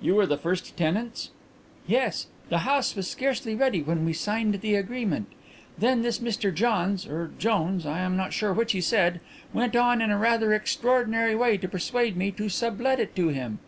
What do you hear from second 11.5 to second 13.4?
to persuade me to sublet it to